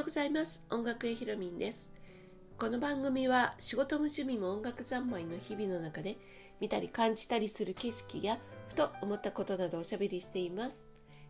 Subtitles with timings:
[0.00, 0.64] ようございます。
[0.70, 1.92] 音楽へひろみんです。
[2.58, 6.16] この番組は仕事も趣味も音楽三昧の日々の中で
[6.58, 8.38] 見たり感じたりする景色や
[8.68, 10.86] ふと思ったことなどおしゃべりしています。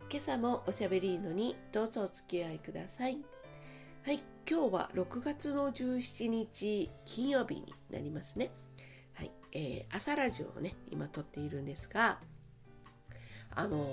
[0.09, 3.17] 今朝もおしゃべりのにどうぞお付き合いください。
[4.05, 8.51] はい今日は6月の17日金曜日になりますね。
[9.15, 12.19] はい、えー、朝ラジオをね今撮っているんですが
[13.53, 13.89] あのー、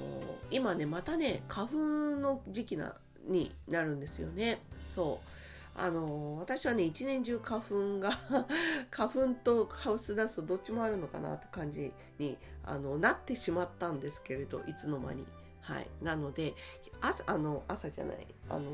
[0.52, 1.76] 今ねまたね花粉
[2.20, 2.94] の時期な
[3.28, 4.60] になるんですよね。
[4.80, 5.80] そう。
[5.80, 8.10] あの、私はね一年中花粉が
[8.90, 15.24] 花粉とハウスダストどっちもあるのかなって感じにあのなってしまったんですけれどいつの間に。
[15.60, 15.88] はい。
[16.02, 16.54] なので
[17.00, 18.26] 朝あの朝じゃない。
[18.48, 18.70] あの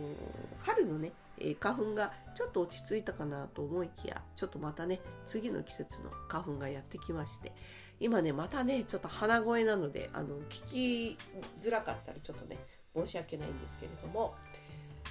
[0.61, 7.53] 春のねえ花粉がちょっと落ち着いたかなと思いきやちょっとまたね次の季節の花粉がやってきまして。
[8.01, 11.19] 今ねまたねちょっと鼻声なのであの聞き
[11.59, 12.59] づらかったらちょっとね
[12.95, 14.35] 申し訳ないんですけれども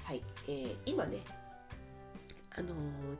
[0.03, 1.20] はい、えー、今ね
[2.56, 2.67] あの、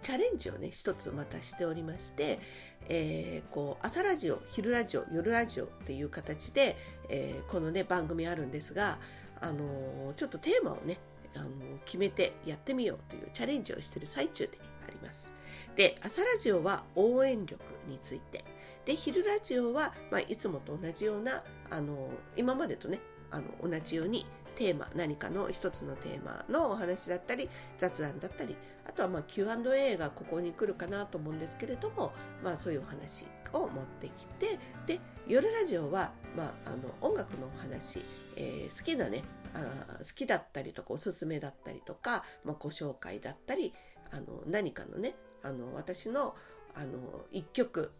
[0.04, 2.40] チャレンジをね一つまたしておりまして、
[2.88, 6.76] えー、こう朝ラジオ昼ラジオ夜ラジオっていう形で、
[7.10, 9.00] えー、このね番組あるんですが、
[9.42, 11.00] あの、ちょっとテーマをね
[11.36, 11.50] あの
[11.86, 14.52] 決めてやってみようというチャレンジをしてる最中で
[14.88, 15.34] あります。
[15.76, 18.44] で朝ラジオは応援力について
[18.86, 23.00] で昼ラジオは、まあ、いつもと同じようなあの今までとね
[23.32, 28.56] あの同じようにテーマ何かの一つのテーマのお話だったり雑談だったり
[28.88, 32.12] あとはまあ Q&A がここに来るかなと思うんですけれども、
[32.44, 38.04] まあ、そういうお話を持ってきてで夜ラジオは、まあ、あの音楽のお話、
[38.36, 39.24] えー、好きなね
[39.54, 43.74] あ好きだったりとかおすすめだったりとか、まあ、ご紹介だったり
[44.12, 46.36] あの何かのねあの私の
[46.76, 47.92] あの一曲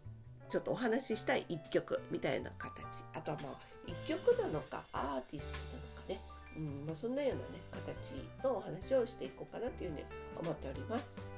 [0.50, 3.04] ちょっとお話ししたい一曲みたいな形。
[3.14, 6.20] あとはまあ一曲なのかアーティストなのかね、
[6.56, 10.04] うんまあ、そんなようなね形のお話をしていこうかなというふうに
[10.40, 11.34] 思っております。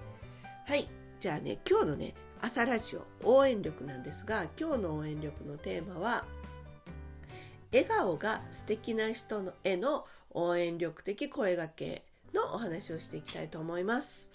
[0.67, 0.89] はい。
[1.19, 6.25] じゃあね今日のね朝ラジオ応援力なんですが今日の応援力のテーマは
[7.73, 12.05] 笑顔が素敵な人のへの応援力的声がけ
[12.35, 14.33] のお話をしていきたいと思います。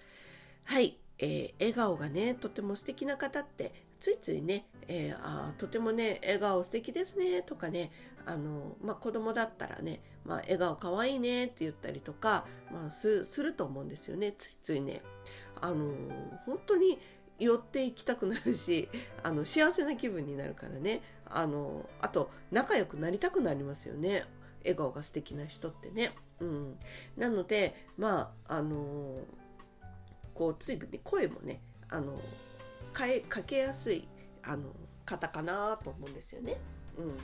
[0.63, 7.91] はい、えー、笑顔がねとても素敵な方ってついついね、えー、あとてもね笑顔素敵ですねとかね
[8.25, 15.01] あの、まあ、子供だったらね、まあ、笑顔かわいいねって言ったりとか、まあ、すると思うんですよねついついね。
[15.61, 15.93] あの
[16.47, 16.97] 本当に
[17.37, 18.89] 寄っていきたくなるし
[19.21, 21.01] あの幸せな気分になるからね。
[21.25, 24.25] あのあと仲良くなりたくなりますよね。
[24.63, 26.11] 笑顔が素敵な人ってね。
[26.39, 26.79] うん、
[27.17, 29.25] なのでまああの
[30.33, 32.19] こうついに声もねあの
[32.97, 34.07] 変えかけやすい
[34.43, 34.63] あの
[35.05, 36.57] 方かなと思うんですよね。
[36.97, 37.17] うん、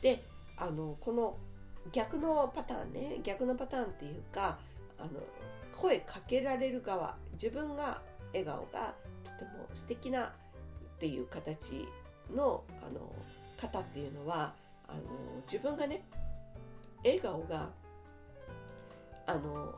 [0.00, 0.22] で
[0.56, 1.36] あのこの
[1.90, 4.58] 逆のパターンね逆のパターンっていうか
[4.98, 5.10] あの
[5.72, 8.02] 声かけられる側自分が
[8.32, 8.94] 笑顔が
[9.24, 10.30] とても素敵なっ
[10.98, 11.88] ていう形
[12.34, 13.12] のあの
[13.56, 14.54] 方っていうのは
[14.86, 15.00] あの
[15.46, 16.04] 自分がね
[17.04, 17.70] 笑顔が
[19.26, 19.74] あの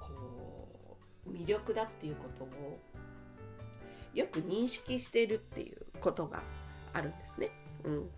[0.00, 2.78] こう魅力だっていうことを
[4.16, 6.42] よく認識してるっていうことが
[6.94, 7.50] あるんですね。
[7.84, 8.10] うん、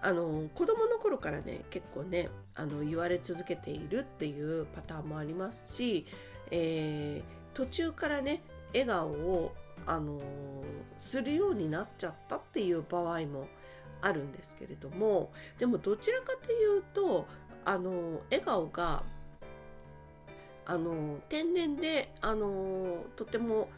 [0.00, 6.06] あの子供の頃からね結構ねあの言われ続けているっていうパターンもありますし、
[6.52, 8.42] えー、途中からね
[8.72, 9.52] 笑顔を
[9.86, 10.20] あの
[10.98, 13.48] するようになっちゃったっていう場合も
[14.02, 17.26] あるんですけれどもでもどちらかというと
[17.64, 19.02] あの笑顔が
[20.64, 23.68] あの天然であのとても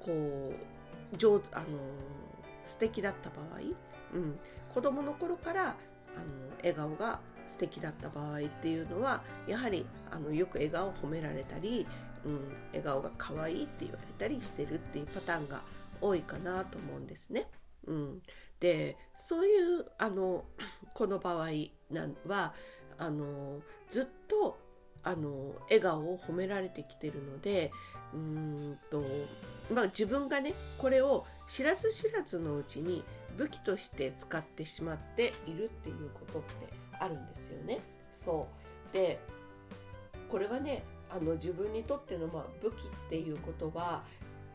[0.00, 0.52] こ
[1.12, 1.66] う上手あの
[2.64, 3.60] 素敵だった場合、
[4.14, 4.38] うん、
[4.72, 5.76] 子供の頃から
[6.16, 6.24] あの
[6.58, 11.86] 笑顔が素敵だった場合っていうのはやはりあのよく笑顔を褒められたり、
[12.24, 15.62] うん、笑顔が可愛いって言われたりしてるっていうパターンが
[16.00, 17.48] 多いかなと思うんですね。
[17.86, 18.22] うん、
[18.60, 20.44] でそういうあの
[20.94, 21.48] この場合
[21.90, 22.54] なんは
[22.98, 24.58] あのずっと
[25.02, 27.72] あの笑顔を褒められてきてるので
[28.12, 29.02] うんと、
[29.72, 33.04] まあ、自分がねこれを知らず知らずのうちに
[33.36, 37.80] 武器として使ってしまっているっていうことってあるんですよね。
[38.12, 38.48] そ
[38.90, 39.20] うで
[40.28, 44.04] これはねあの自分にとっての、まあ、武器っていうことは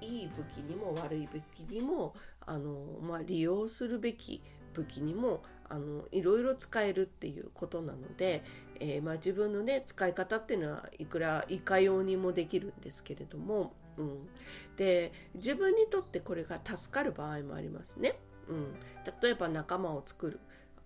[0.02, 2.14] いい武器にも悪い武器にも
[2.46, 4.42] あの、まあ、利用するべき
[4.74, 8.44] 武器にもあのいろいろ使えるっていうことなので、
[8.80, 14.28] えー、まあ、自分のね使い方っていうのはいくらいかようにもできるんですけれども、うん、
[14.78, 18.16] で自分にとってこれが助かる場合もありますね。
[18.48, 18.74] うん、
[19.22, 20.40] 例えば仲間を作る。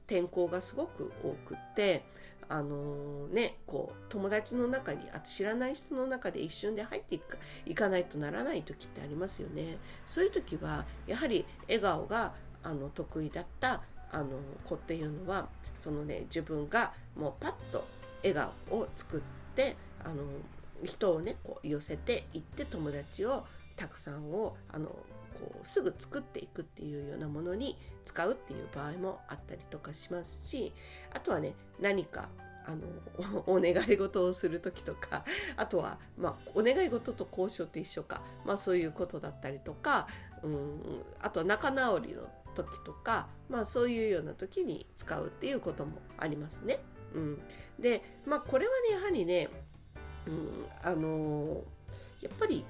[0.06, 2.04] 転校がすごく多くって
[2.48, 9.78] あのねこう友達の中にあ知らない人の中で一瞬で入っていくいかないとならない時ってありますよね。
[10.08, 12.34] そういう時はやはり笑顔が
[12.64, 14.30] あの得意だったあの
[14.66, 15.48] 子っていうのは
[15.78, 17.86] そのね自分がもうパッと
[18.24, 18.34] 笑
[18.70, 19.22] 顔を作っ
[19.56, 20.24] てあの
[20.84, 23.46] 人をねこう寄せていって友達を
[23.76, 30.74] たくさんをあのこうすぐ作っていくっていうようなものに使うっていう場合もあったりとかしますし
[31.14, 32.30] あとはね何か
[32.66, 35.24] あの お願い事をする時とか
[35.56, 40.08] あとは、まあ、お願い事と交渉って一緒か、まあ、そういうことだったりとか、
[40.44, 46.80] うん、あとは仲直りの時とか、まあ、そういうような時に使うっていうこともありますね。
[47.14, 47.42] うん、
[47.80, 49.50] で、まあ、これはねやはりね、
[50.30, 51.64] うん、あの
[52.22, 52.64] やっぱり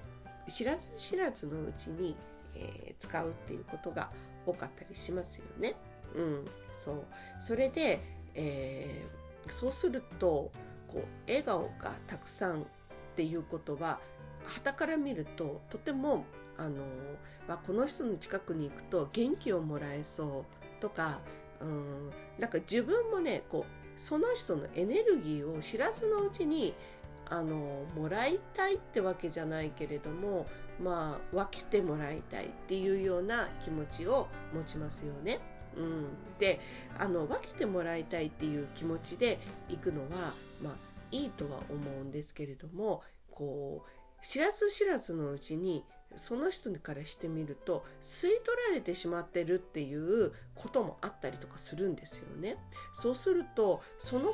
[0.47, 2.15] 知らず知らずのうちに、
[2.55, 4.09] えー、使うっていうことが
[4.45, 5.75] 多かったりしますよね。
[6.15, 7.03] うん、そう
[7.39, 7.99] それで、
[8.33, 10.51] えー、そうすると
[10.87, 12.65] こう笑顔がたくさんっ
[13.15, 13.99] ていうことは
[14.43, 16.25] 旗から見るととても
[16.57, 16.83] あの、
[17.47, 20.45] まあ、この人の近くに行くと元気をもらえそ
[20.79, 21.19] うとか、
[21.59, 26.73] うん、なんか自分もねこうその人のエネルギーを知らずのうちに
[27.29, 30.47] あのもらいたいってわけじゃないけれども
[30.81, 35.39] まあ分けてもらいたいっていうような気持ちを持ちますよね。
[35.77, 36.07] うん、
[36.39, 36.59] で
[36.97, 39.39] あの分けてもらいたいっていう気持ちで
[39.69, 40.73] 行くのはまあ
[41.11, 45.85] いいとは思うんですけれどもこう知らず知らずのうちに
[46.17, 52.57] その人からしてみると吸い取られてしまってるっていうこともあったりとかするんですよね。
[52.93, 54.33] そうするとその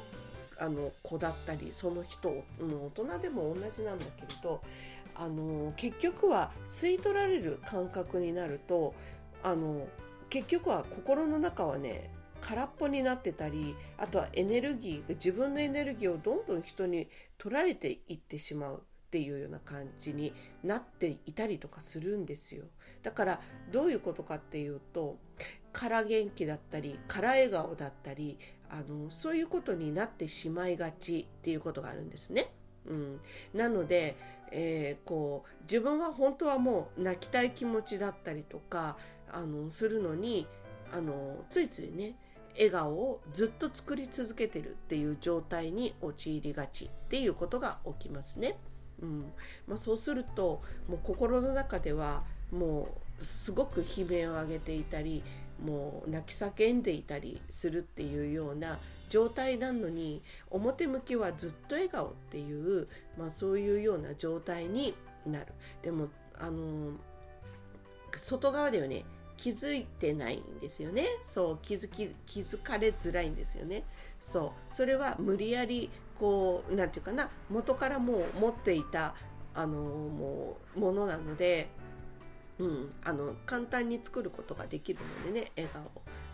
[0.60, 4.62] あの子だったりその人もう大人でも同じなんだけれど
[5.16, 8.94] あの結局は吸い取られる感覚になると
[9.44, 9.88] あの
[10.30, 12.12] 結局は心の中はね
[12.42, 22.66] 空っぽになってたりあとはエネルギー自分のエネルギーをどんどん人に取られていってしまうっていうような感じになっていたりとかするんですよ。
[23.02, 23.42] だから
[23.72, 25.18] どういうことかっていうと
[25.76, 28.40] 空元気だったり空笑顔だったり
[28.70, 32.50] あのそういうことになってしまいがちっていうことがあるんですね。
[32.88, 33.20] うん、
[33.54, 34.16] なので、
[34.52, 38.96] えー、こう自分は本当はもう泣きたい気持ちだったりとか
[39.30, 40.48] あのするのに
[40.94, 42.16] あのついついね
[42.54, 48.58] 笑顔をずっと作り続けてるっていう状態に陥りがちっていうことが起きますね。
[49.02, 49.34] うん
[49.68, 52.88] まあ、そうするともう心の中ではも
[53.20, 55.24] うすごく悲鳴を上げていたり
[55.64, 58.80] もう泣き叫んでいたりするっていうような
[59.10, 62.88] 状態なのに表向きはずっと笑顔っていう、
[63.18, 65.48] まあ、そういうような状態になる。
[65.82, 66.92] でもあの
[68.16, 69.06] 外側ではね
[69.38, 71.06] 気づいてないんですよね。
[71.24, 73.84] そう気づき気づかれづらいんですよね。
[74.20, 79.16] そうそれは無理やりこう何て言うかな元からもう持っていた
[79.54, 81.70] あのもうものなので
[82.58, 85.84] うん、あの簡単に作ることができるのでね笑顔。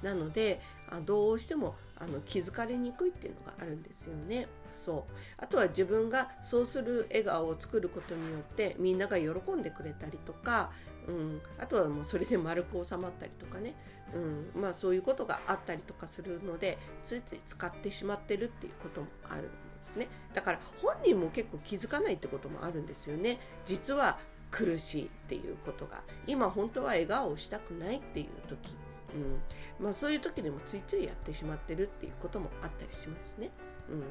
[0.03, 0.59] なので
[0.89, 4.47] あどうしてもあの気づかれにくいっていうのがあるんですよね。
[4.71, 5.13] そう。
[5.37, 10.71] あとは自分がそうする笑顔を作ることによってみんなが喜んでくれたりとか、
[11.07, 13.75] うん、あとはもうそれで丸く収まったりとかね、
[14.15, 14.19] う
[14.57, 19.49] ん、まあそういうことがあったりとかするのでついつい使ってしまってるっていうこともあるんで
[19.81, 20.07] すね。
[20.33, 23.39] だから本人も結構気づかないってこともあるんですよね。
[23.65, 24.17] 実は
[24.51, 28.75] 苦しいっていうことが今本当は笑顔をしたくないっていう時、
[29.15, 33.49] うんまあ、そういう時でもついついやってしまってるっていうこともあったりしますね。
[33.89, 34.03] うん、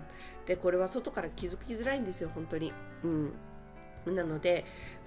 [0.46, 2.72] でこれは外から気づきづらいんですよ本当に。
[3.04, 4.64] うん、なので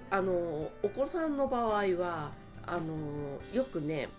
[0.10, 2.32] あのお子さんの場合は
[2.66, 4.10] あのよくね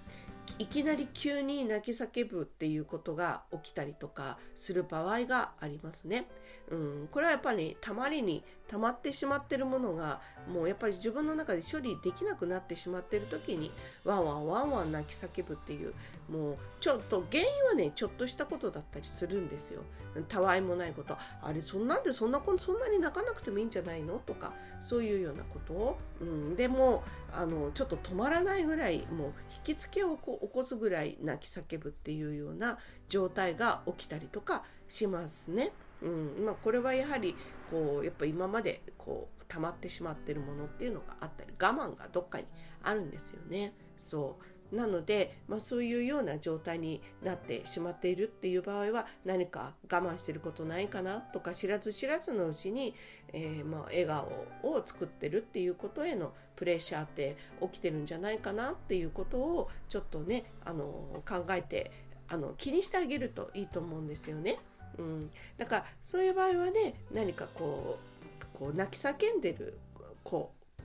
[0.58, 6.26] いきなり急に泣き叫ぶっていうことが起きたりとかする場合がありますね。
[6.70, 13.70] うん、これはやっぱりたまりに溜まってしまってるものがもうやっぱり自分の中で処理できなくなってしまってる時に
[14.04, 15.92] ワンワンワンワン泣き叫ぶっていう
[16.30, 19.82] もうちょっと原因はねちょっとしたことだったりするんですよ。
[20.28, 24.20] たわいもないことあれそんなんでそんなそんなに泣かなくてもいいんじゃないの？
[24.20, 27.02] とかそういうようなことを、うん、でも
[27.36, 35.72] あのちょっと止まらないぐらいもう引きつけをこ起こすぐらい泣き叫ぶっていうような状態が起きたりとかしますね。
[36.02, 37.34] うんまあ、これはやはり
[37.70, 42.44] こうやっぱ今までこう溜まってしまってるものっていうのがあったり我慢がどっかに
[42.82, 43.74] あるんですよね。
[43.96, 52.94] そうなので、まあ、そういうような状態になってしまっているっていう場合は何か我慢してることないかなとか知らず知らずのうちに、
[53.32, 54.26] えー、まあ笑顔
[54.62, 60.84] を作ってるっていうことへのプレッシャーって起きてるんじゃないかなっていうことをちょっとねあの
[61.26, 61.90] 考えて
[62.28, 64.58] あの気にしてあげるといいと思うんですよね。
[64.98, 67.98] うん、だからそういう場合はね何かこ
[68.40, 69.78] うこう泣き叫んでる
[70.22, 70.82] こう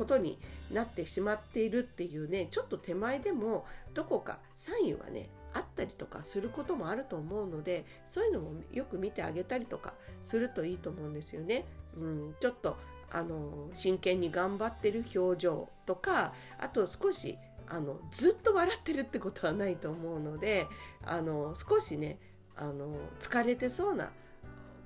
[0.00, 0.38] ことに
[0.72, 9.92] なってしまっているっていうねちょっと手前でもどこかサインはねあったりとかすることもあると思うのでそういうのもよく見てあげたりとか
[10.22, 11.66] するといいと思うんですよね。
[11.98, 12.78] うん、ちょっと
[13.10, 17.36] あの真剣に頑張ってる表情とかあと少し
[17.68, 20.66] あのずっと笑ってるってことはないと思うので
[21.04, 22.18] あの少しね
[22.56, 24.10] あの疲れてそうな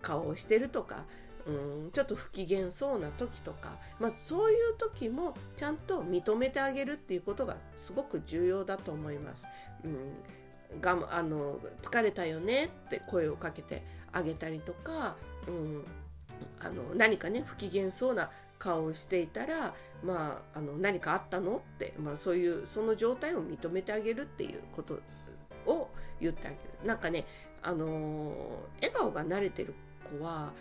[0.03, 1.05] 顔をしてるとか
[1.47, 9.47] うんちょっと不機嫌そうな時とか、まあ、そういう時もちゃんと認めてあげるっていうことがすごく重要だと思います。
[10.73, 13.83] うん、があの疲れたよねって声をかけて
[14.13, 15.85] あげたりとか、うん、
[16.61, 25.01] あの何かね不機嫌そうな顔をしていたら、まあ、あの何かあったのって、まあ、そういうその状態を認めてあげるっていうこと
[25.67, 26.61] を言ってあげる。
[26.87, 27.27] なんかね、
[27.63, 28.33] あの
[28.77, 29.75] 笑顔が慣れてる
[30.19, 30.53] 子は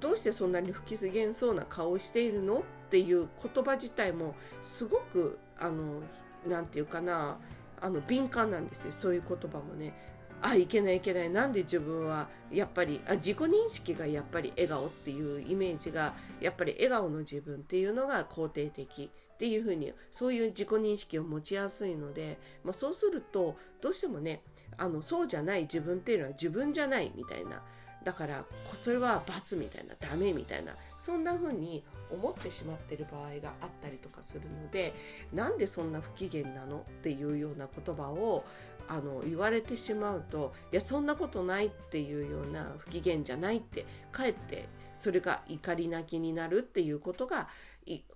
[0.00, 6.02] どうしてそんなに不機嫌そうな顔をしているのっていう言葉自体もすごくあの
[6.46, 7.38] なんていうかな
[7.80, 9.94] あの敏感なんですよそういう言葉もね。
[10.42, 11.30] あいけないいけない。
[11.30, 19.10] なんで自分はやっぱりあ自己認識がやっぱり笑顔っていうイメージがやっぱり笑顔の自分っていうのが肯定的。
[19.36, 24.40] っていうふうにそういう自己認識を持ちやすいので、まあ、そうするとどうしてもね
[24.78, 27.62] あのそうじゃない自分っていうのは自分じゃないみたいな。
[28.06, 28.44] だから
[28.74, 34.94] それは罰みたいなダメみたいなそんな風に思ってしまってる場合があったりとかするので
[35.32, 38.44] なんでそんな不機嫌なのっていうような言葉を
[38.86, 47.48] あの言われてしまうといやそんなことないっていうような不機嫌じゃないってかえってそれが怒り泣きになるっていうことが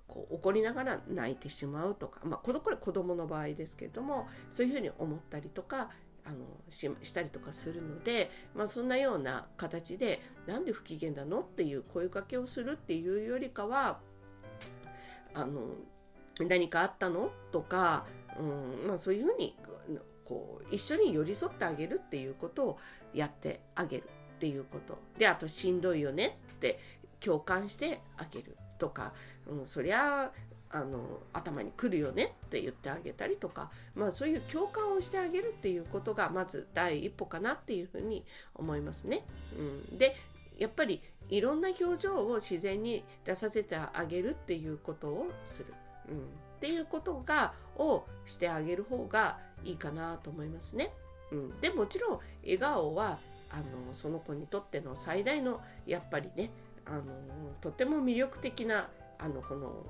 [0.06, 5.90] こう怒りながら泣いてしまうとか、まあ、これ子供の場合ですけれどもそういうふうに思ったりとか
[6.24, 13.98] あのししたりとかするので、まあ、そんなような形でなんで不機嫌なのっていう声かけをするっていうよりかは
[15.34, 15.68] あの
[16.38, 18.04] 何かあったのとか、
[18.38, 19.56] うんまあ、そういうふうに
[20.24, 22.78] こう一緒に寄り添ってあげるっていうことを
[23.12, 24.04] やってあげる
[24.36, 24.98] っていうこと。
[25.18, 26.78] であとしんどいよねって
[27.18, 29.12] 共感してあげるとか、
[29.46, 30.32] うん、そりゃ
[30.72, 38.24] あの頭にくるよねって言ってあげたりとか、まあ、そういう共感をしてあげるっていうことがまず第一歩かなっていうふうに
[38.54, 39.24] 思いますね。
[39.58, 40.14] うん、で
[40.58, 45.74] やっぱりいろんな表情を自然に出させてあげるっていうことをする、
[46.08, 46.20] うん、っ
[46.60, 50.92] ていうことがをしてあげる方がいいかなと思いますね。
[51.32, 53.18] うん、でもちろん笑顔は
[53.50, 56.50] あのその子にとっての最大のやっぱりね
[56.84, 57.02] あの
[57.60, 59.84] とても魅力的なあのこの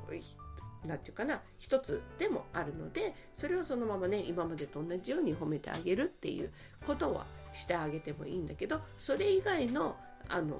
[0.84, 6.50] 何て言うかな一つでもあるのでそれをそのままね今までと同じように褒めてあげるっていう
[6.86, 9.96] ことはしてあげてもいいんだけどそれ以外の
[10.28, 10.58] あの、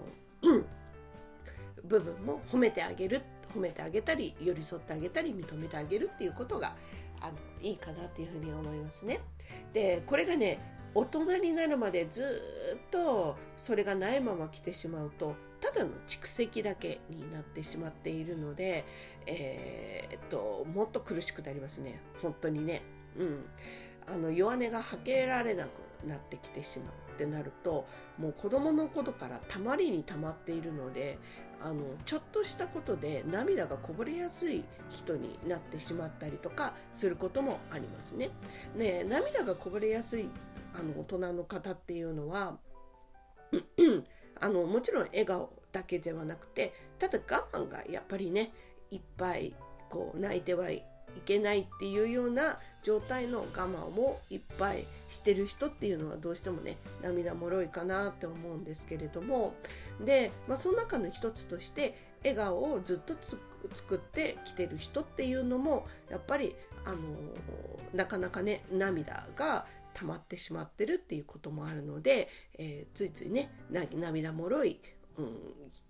[1.84, 3.22] 部分も褒めてあげる
[3.54, 6.74] 褒めてあげたり寄り添ってあげたり認めてあげるっていうことが
[7.20, 9.20] あのいいかなっていうふうに思いますね。
[9.72, 10.60] でこれがね
[10.94, 12.42] 大人になるまでず
[12.76, 18.84] っとそれがないまま来てしまうとただの蓄積だけになってしまっているので、
[19.26, 22.82] えー、っともっと苦しくなりますね本当にね。
[23.18, 23.44] うん、
[24.06, 25.68] あの弱音が吐けられなく
[26.06, 27.86] なってきてしまうってなると
[28.18, 31.18] もう子どもの頃からたまりにたまっているので
[31.62, 38.30] あのちょっとしたことで涙がこぼれやすい人になってしまったりとかすることもありますね。
[38.76, 40.30] ね涙がこぼれやすい
[40.72, 42.58] あの大人の方っていうのは
[44.40, 48.52] あのもちろん笑顔だけではなくてただ我慢がやっぱりね
[48.90, 49.54] いっぱい
[49.88, 50.82] こう泣いてはい
[51.24, 59.54] けないっていうような状態の我慢をいっぱいしてる人っていうのはどうしてもね涙もろいかなって思うんですけれども
[60.00, 63.14] で、まあ、その中の一つとして笑顔をずっと
[63.72, 66.54] 作ってきてる人っていうのもやっぱり
[66.84, 66.96] あの
[67.92, 72.28] なかなかね涙が溜まってしまってるっていうこともあるので、
[72.58, 74.80] えー、ついついね涙もろい、
[75.18, 75.28] うん、っ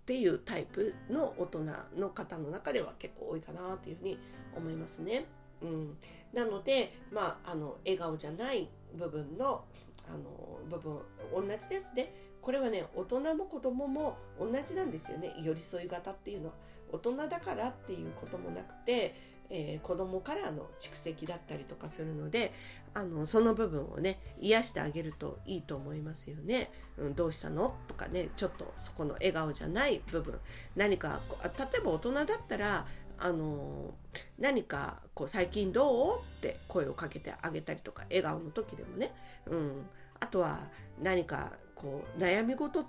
[0.05, 1.65] ていうタイプの大人
[1.97, 4.19] の方の中では結構多いかなというふうに
[4.55, 5.25] 思いますね。
[5.61, 5.97] うん、
[6.33, 9.63] なので、まあ、あの笑顔じゃない部分の
[10.07, 10.99] あの部分
[11.33, 12.13] 同じですね。
[12.41, 16.53] これはね大人も子供も同じなんですよね寄り添い型っていうのは
[16.91, 19.15] 大人だからっていうこともなくて
[19.53, 22.53] えー、子供からの蓄積だったりとかするので
[22.93, 26.71] あのその部分をね癒してあげるといいと思いますよね。
[26.97, 27.75] うん、どうしたの？
[27.87, 30.39] とかねちょっとそこの笑顔じゃない部分。
[30.75, 32.85] 何か例えば大人だったら
[33.19, 33.93] あの
[34.39, 36.19] 何かこう最近どう？
[36.19, 39.11] って声をかけてあげたりとか笑顔の時でもね、
[39.47, 39.85] うん、
[40.21, 40.59] あとは
[41.01, 42.85] 何かこう悩み事っ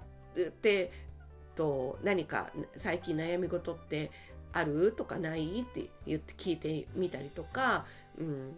[0.62, 0.92] て
[1.54, 4.10] と何か最近悩み事って
[4.52, 4.92] ある？
[4.92, 5.60] とかない？
[5.60, 7.84] って言って聞いてみたりとか、
[8.18, 8.54] うん、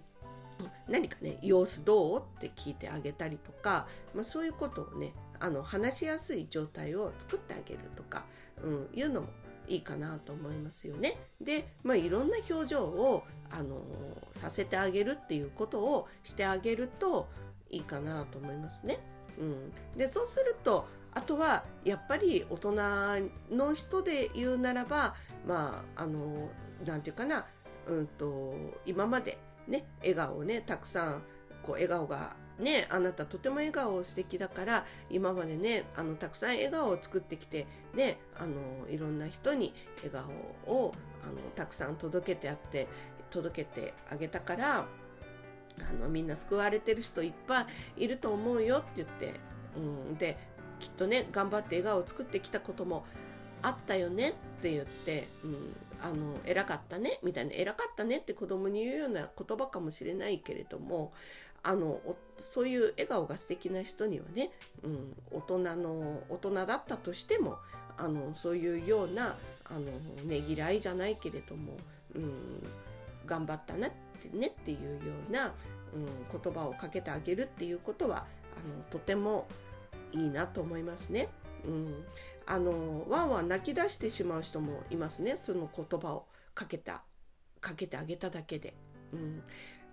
[0.89, 2.21] 何かね様子どう？
[2.21, 8.25] って聞いてあげたりとか、まあ、そういうことをねあの話しやすい状態を作ってあげるとか、
[8.63, 9.29] うん、いうのも
[9.67, 11.17] いいかなと思いますよね。
[11.41, 13.83] で、まあ、いろんな表情を、あの
[14.33, 17.29] させてあげるっていうことをしてあげると
[17.71, 18.99] いいかなと思いますね。
[19.39, 22.73] うん、でそうするとあとはやっぱり大人
[23.51, 25.15] の人で言うならば
[25.47, 26.49] まああの
[26.85, 27.47] なんていうかな、
[27.87, 28.55] うんと、
[28.87, 31.23] 今までね笑顔をねたくさん
[31.63, 39.73] こう笑顔がねあなたとても笑顔素敵だから今までねあのたくさん笑顔を作ってきてねあのいろんな人に
[40.03, 42.87] 笑顔をあのたくさん届けてあって
[43.31, 49.33] 届けてあげたからあのみんな救われてる人いっぱいいると思うよって言って、
[49.77, 49.81] う
[50.13, 50.37] ん、で
[50.79, 53.05] きっとね頑張って笑顔を作ってきたことも
[53.63, 54.31] あったよね。
[54.31, 54.33] っ
[54.65, 61.13] って言って、うん、あの偉かったねみたいな偉かったねって子供に言うような言葉かもしれないけれども
[61.63, 62.01] あの
[62.39, 64.51] そういう笑顔が素敵な人にはね、
[64.83, 67.59] うん、大人の大人だったとしても
[67.99, 69.81] あのそういうようなあの
[70.25, 71.77] ねぎらいじゃないけれども、
[72.15, 72.33] うん、
[73.27, 73.91] 頑張ったなっ
[74.23, 75.53] てねっていうような、
[75.95, 78.21] うん、言葉をかけてあげるっていうことはあ
[78.79, 79.47] のとても
[80.13, 81.29] いいなと思いますね。
[81.67, 82.05] うん、
[82.47, 85.37] あのワンワン泣き出してしまう人もいますね。
[85.37, 87.05] その言葉をかけた
[87.61, 88.75] かけてあげただけで。
[89.13, 89.43] うん、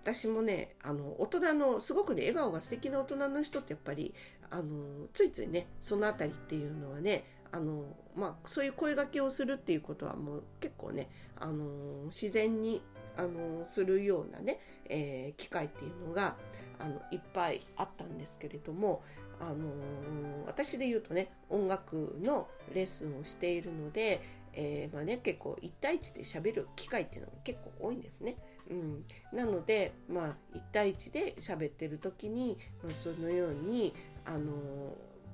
[0.02, 4.14] 私もねあの大人のすごくね笑顔が素敵な大人の人ってやっぱり
[4.50, 7.84] あのついついねその辺りっていうのはねあの、
[8.16, 12.82] まあ、そういう声がけをするっていうことはもう結構ねあの自然に
[13.16, 16.36] あのするようなね、えー、機会っていうのが
[16.80, 19.02] あのいっぱいあったんですけれども
[19.42, 24.22] あのー、私で言うとね音楽のレッスンをしているので、
[24.54, 28.36] えー、まあね、結構1対1で喋る機会っていうのが結構多いんですね。
[28.70, 33.92] うん、なので、まあ、1対1で喋ってる時に、まあ、そのように、
[34.24, 34.42] あのー、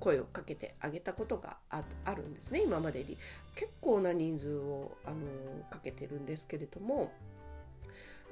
[0.00, 1.82] 声をかけてあげたことがあ
[2.14, 3.18] るんですね今までに
[3.56, 5.16] 結構な人数を、あの
[5.70, 7.12] かけてるんですけれども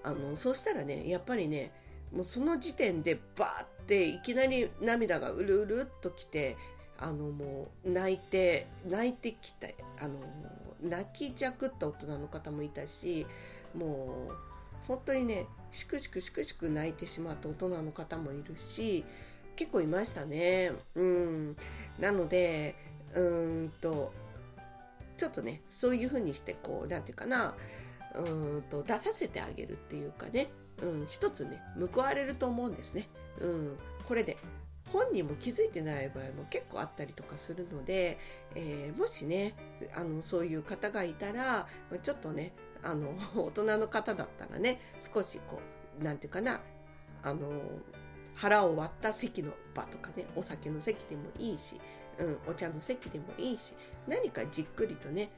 [0.05, 1.73] あのそうしたらねやっぱりね
[2.17, 6.57] もうその時点でバーっていきなり涙がうるうるっときて
[6.99, 9.69] あのもう泣いて泣いてきた
[10.03, 10.15] あの
[10.83, 13.27] 泣きじゃくった大人の方もいたし
[13.77, 14.35] もう
[14.89, 19.05] 本当にねしくしくしくしく泣いてしまった大人の方もいるし
[19.57, 20.73] 結構いましたね。
[20.95, 21.57] うん。
[21.99, 22.75] なので
[23.15, 24.13] うんと
[25.17, 27.55] ちょっとねそういう風にしてこう何て言うかな
[28.15, 30.49] うんと出させてあげるっていうかね。
[30.83, 31.61] うん、一つね
[31.95, 33.09] 報われると思うんですね。
[33.41, 34.37] うん、これで
[34.93, 38.19] 本人も気づいてない場合も結構あったりとかするので、
[38.55, 39.55] えー、もしね
[39.95, 41.67] あのそういう方がいたら
[42.03, 45.61] ちょっとねあの 大人の方だったらね少しこ
[46.01, 46.61] う何て言うかな
[47.23, 47.51] あの
[48.35, 51.81] 腹を割った席の場とかねお酒の席でもいいし、
[52.19, 53.75] うん、お茶の席でもいいし
[54.07, 55.31] 何かじっくりとね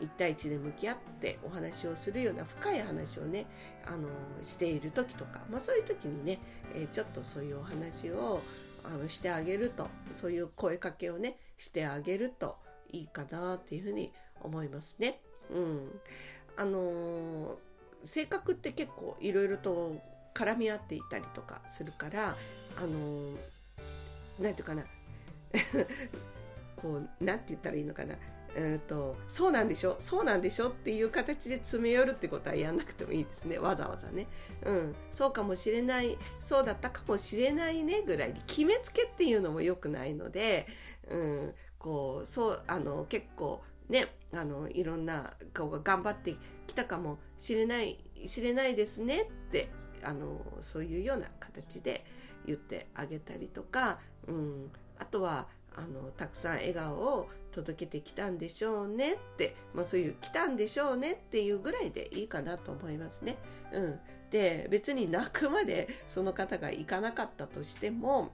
[0.00, 3.46] うん、1対1で向き合ってお話をするような深い話をね
[3.86, 4.08] あの
[4.42, 6.38] している時とか、まあ、そういう時にね、
[6.74, 8.42] えー、ちょっとそういうお話を
[8.84, 12.56] あのしてあげるとそういう声かけをねしてあげると
[12.90, 15.20] いいかなっていうふうに思いますね。
[15.50, 16.00] うん、
[16.56, 17.56] あのー、
[18.02, 19.96] 性格って結構いろいろと
[20.34, 22.36] 絡み合っていたりとかするから
[22.76, 23.36] あのー、
[24.40, 24.84] なんていうかな。
[26.76, 28.14] こうなんて言ったらいいのかな。
[28.60, 33.56] えーと、そうなんでしょそうなんでしょっていう形で詰め寄るってことはやんなくてもいいですね。
[33.56, 34.26] わざわざね、
[34.64, 40.66] うん、そうかもしれないそうだったかもしれないねぐらいに決めつけっていうのも良くないので、
[41.08, 46.34] うん、こうそうあの結構ねあのいろんな顔が頑張って
[46.66, 49.68] きたかもしれない知れないですねって
[50.02, 52.04] あのそういうような形で
[52.44, 63.36] 言ってあげたりとか、うん、あとはあのたくさん笑顔を届けてきたんでしょうねって、まあ、そういう来たんでしょうねっていうぐらいでいいかなと思いますね。
[63.72, 68.32] うん、で別に泣くまで その方が行かなかったとしても、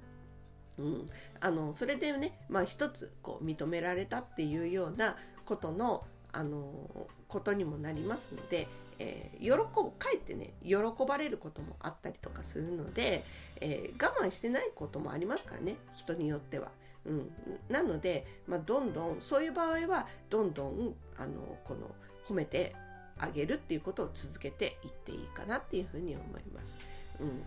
[0.79, 1.07] うん、
[1.41, 8.67] あのそれでね、まあ、一つこう認められたっていうようなことのあのことにもなりますので、
[8.99, 13.25] えー、喜ぶかえってね喜ばれることもあったりとかするので、
[13.61, 16.73] えー、我慢してないこともありますからね人によっては。
[17.07, 17.31] うん、
[17.69, 21.95] なので、まあ、どんどんそういう場合はどんどんあのこの
[22.27, 22.75] 褒めて
[23.19, 26.79] あげるっていうことを続けていっていいかなっていうふうに思います。
[27.21, 27.43] うん、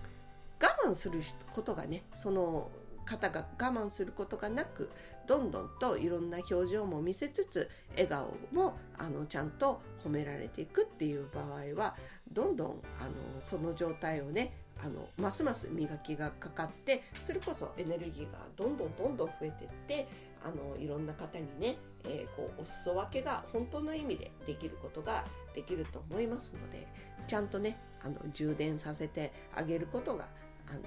[0.61, 1.19] 我慢する
[1.51, 2.71] ことがねその
[3.05, 4.91] 方が我慢することがなく
[5.27, 11.95] どんどんといろんな表情も見せつつ笑顔もあのちゃんと褒められていくっていう場合は
[12.31, 12.67] どんどん
[12.99, 20.07] あのその状態をねあのますます磨きがかかってそれこそエネルギーがどんどんどんどん増えてって
[20.45, 26.87] あのいろんな方にね、えー、こうお裾分けが本当の意味でできることができると思いますので
[27.25, 30.27] ちゃんとねあの充電させてあげることが
[30.69, 30.81] あの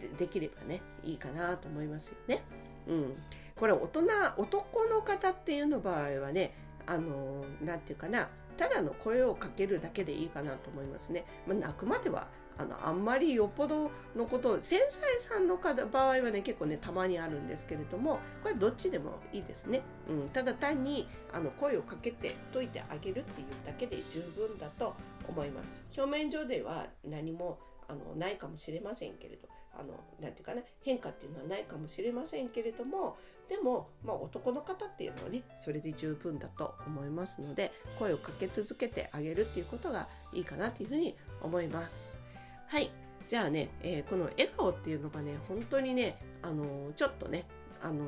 [0.00, 2.42] でできればねいいかなと思いますよね。
[2.86, 3.14] うん、
[3.56, 4.02] これ大人
[4.36, 6.54] 男の方っていうの場合はね
[6.86, 11.24] あの何て言うかなただの声をかけるだけでいいかなと思いますね。
[11.46, 12.28] まあ、泣くまでは
[12.60, 24.94] あのあんまりよっぽどのことを繊細さんの場合はね結構ねたまにあるんですけれどもこれどっちでもいいですね、うん、ただ単にあの声をかけてといてあげるっていうだけで十分だと
[25.26, 25.82] 思います。
[25.96, 33.16] 表面上では何もあのないかもしれませんけれどあのなていうかな変化っていうのはないかもしれませんけれども
[33.48, 42.29] でも、まあ、男の方っていうのはねそれで十分だと思いますので声をかけ続けてあげるっていうことがいいかなというふうに思います。
[42.70, 42.90] はい。
[43.26, 47.44] じゃあね、えー、この笑顔っていうのがね本当にねあのー、ちょっとね
[47.82, 48.06] あのー、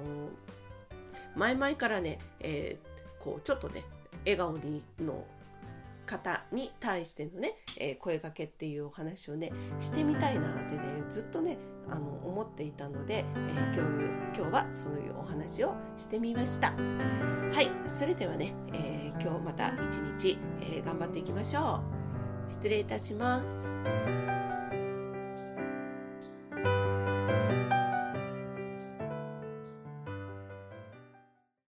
[1.34, 2.78] 前々からね、え
[3.18, 3.82] こうちょっとね
[4.24, 5.24] 笑顔にの
[6.06, 16.72] 方に対してのね、え、声かけっていうお話をねしてみたいなってねずっとねあの思っていたので、えー、今日今日はそういうお話をしてみました。
[16.72, 16.74] は
[17.60, 17.68] い。
[17.88, 21.80] それではね、え、今日また一日、え頑張っていきましょ
[22.48, 22.50] う。
[22.50, 24.41] 失礼いたします。
[24.52, 24.81] Thank you.